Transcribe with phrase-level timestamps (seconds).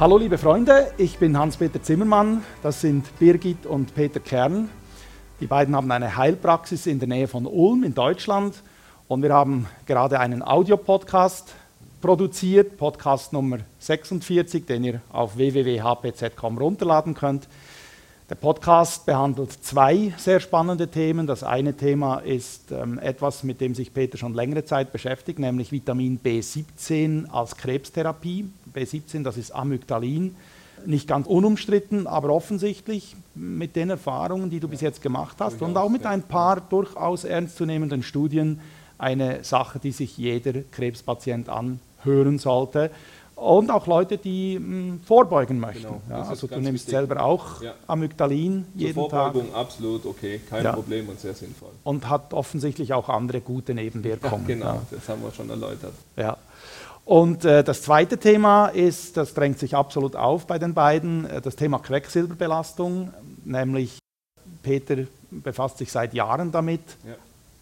[0.00, 4.70] Hallo liebe Freunde, ich bin Hans-Peter Zimmermann, das sind Birgit und Peter Kern.
[5.40, 8.62] Die beiden haben eine Heilpraxis in der Nähe von Ulm in Deutschland
[9.08, 11.52] und wir haben gerade einen Audiopodcast
[12.00, 17.48] produziert, Podcast Nummer 46, den ihr auf www.hpz.com runterladen könnt.
[18.30, 21.26] Der Podcast behandelt zwei sehr spannende Themen.
[21.26, 25.72] Das eine Thema ist ähm, etwas, mit dem sich Peter schon längere Zeit beschäftigt, nämlich
[25.72, 28.48] Vitamin B17 als Krebstherapie.
[28.78, 30.36] B17, das ist Amygdalin.
[30.86, 35.76] Nicht ganz unumstritten, aber offensichtlich mit den Erfahrungen, die du bis jetzt gemacht hast und
[35.76, 38.60] auch mit ein paar durchaus ernstzunehmenden Studien
[38.96, 42.90] eine Sache, die sich jeder Krebspatient anhören sollte.
[43.38, 45.84] Und auch Leute, die mh, hm, vorbeugen möchten.
[45.84, 46.90] Genau, ja, also du nimmst wichtig.
[46.90, 47.74] selber auch ja.
[47.86, 49.60] Amygdalin jeden Zur Vorbeugung Tag.
[49.60, 50.72] absolut okay, kein ja.
[50.72, 51.70] Problem und sehr sinnvoll.
[51.84, 54.44] Und hat offensichtlich auch andere gute Nebenwirkungen.
[54.44, 55.92] genau, das haben wir schon erläutert.
[56.16, 56.36] Ja.
[57.08, 61.40] Und äh, das zweite Thema ist, das drängt sich absolut auf bei den beiden, äh,
[61.40, 63.14] das Thema Quecksilberbelastung,
[63.46, 63.98] nämlich
[64.62, 64.96] Peter
[65.30, 67.14] befasst sich seit Jahren damit, ja.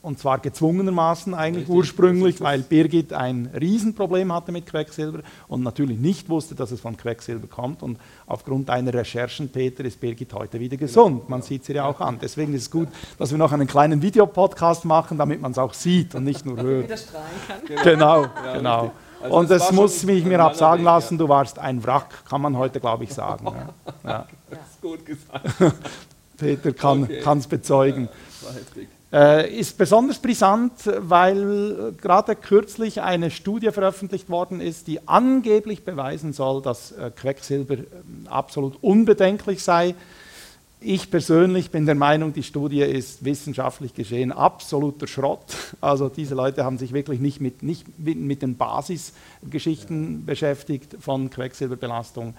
[0.00, 1.76] Und zwar gezwungenermaßen eigentlich Richtig.
[1.76, 6.94] ursprünglich, weil Birgit ein Riesenproblem hatte mit Quecksilber und natürlich nicht wusste, dass es von
[6.94, 7.82] Quecksilber kommt.
[7.82, 11.30] Und aufgrund deiner Recherchen, Peter, ist Birgit heute wieder gesund.
[11.30, 12.18] Man sieht sie ja auch an.
[12.20, 15.72] Deswegen ist es gut, dass wir noch einen kleinen Videopodcast machen, damit man es auch
[15.72, 16.84] sieht und nicht nur hört.
[16.84, 17.82] Wieder strahlen kann.
[17.82, 18.92] Genau, genau.
[19.24, 21.18] Also und es muss mich mir absagen Weg, lassen, ja.
[21.18, 23.46] du warst ein Wrack, kann man heute, glaube ich, sagen.
[23.46, 23.74] Ja.
[24.10, 24.26] ja.
[24.50, 25.44] Das ist gut gesagt.
[26.36, 28.08] Peter kann es bezeugen.
[28.42, 28.88] War heftig.
[29.14, 36.32] Äh, ist besonders brisant, weil gerade kürzlich eine Studie veröffentlicht worden ist, die angeblich beweisen
[36.32, 37.86] soll, dass äh, Quecksilber äh,
[38.28, 39.94] absolut unbedenklich sei.
[40.86, 45.56] Ich persönlich bin der Meinung, die Studie ist wissenschaftlich geschehen absoluter Schrott.
[45.80, 50.18] Also diese Leute haben sich wirklich nicht mit, nicht mit den Basisgeschichten ja.
[50.26, 52.34] beschäftigt von Quecksilberbelastung.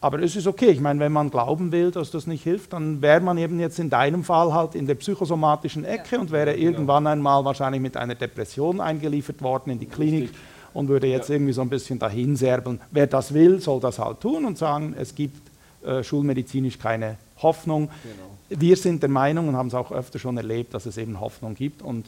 [0.00, 0.66] Aber es ist okay.
[0.66, 3.80] Ich meine, wenn man glauben will, dass das nicht hilft, dann wäre man eben jetzt
[3.80, 6.20] in deinem Fall halt in der psychosomatischen Ecke ja.
[6.20, 6.66] und wäre genau.
[6.66, 10.38] irgendwann einmal wahrscheinlich mit einer Depression eingeliefert worden in die Klinik Richtig.
[10.72, 11.34] und würde jetzt ja.
[11.34, 12.80] irgendwie so ein bisschen dahinserbeln.
[12.92, 15.55] Wer das will, soll das halt tun und sagen, es gibt
[15.86, 17.88] äh, schulmedizinisch keine Hoffnung.
[18.02, 18.60] Genau.
[18.60, 21.54] Wir sind der Meinung und haben es auch öfter schon erlebt, dass es eben Hoffnung
[21.54, 21.82] gibt.
[21.82, 22.06] Und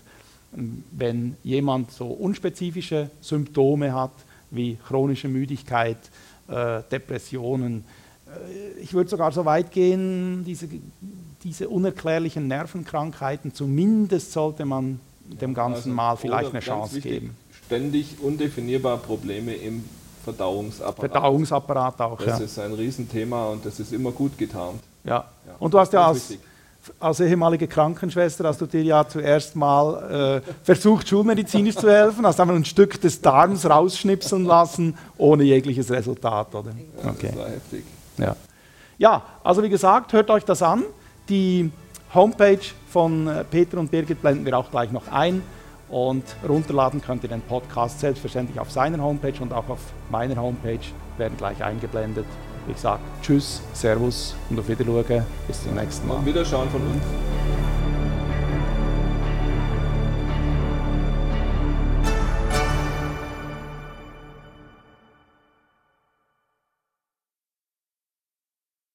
[0.56, 4.12] ähm, wenn jemand so unspezifische Symptome hat,
[4.50, 5.98] wie chronische Müdigkeit,
[6.48, 7.84] äh, Depressionen.
[8.26, 10.68] Äh, ich würde sogar so weit gehen, diese,
[11.44, 17.36] diese unerklärlichen Nervenkrankheiten, zumindest sollte man dem Ganzen also, mal vielleicht eine Chance wichtig, geben.
[17.66, 19.84] Ständig undefinierbar Probleme im
[20.32, 21.12] Verdauungsapparat.
[21.12, 22.44] Verdauungsapparat auch, Das ja.
[22.44, 24.80] ist ein Riesenthema und das ist immer gut getarnt.
[25.04, 25.54] Ja, ja.
[25.58, 26.34] und du hast ja als,
[27.00, 32.38] als ehemalige Krankenschwester hast du dir ja zuerst mal äh, versucht, schulmedizinisch zu helfen, hast
[32.40, 36.72] einfach ein Stück des Darms rausschnipseln lassen, ohne jegliches Resultat, oder?
[37.04, 37.28] Okay.
[37.28, 37.84] Das war heftig.
[38.18, 38.36] Ja.
[38.98, 40.84] ja, also wie gesagt, hört euch das an.
[41.28, 41.70] Die
[42.14, 42.60] Homepage
[42.90, 45.42] von äh, Peter und Birgit blenden wir auch gleich noch ein.
[45.90, 50.80] Und runterladen könnt ihr den Podcast selbstverständlich auf seiner Homepage und auch auf meiner Homepage,
[51.16, 52.26] werden gleich eingeblendet.
[52.68, 55.24] Ich sage Tschüss, Servus und auf Wiedersehen.
[55.46, 56.16] Bis zum nächsten Mal.
[56.16, 57.37] Und Wiederschauen von uns.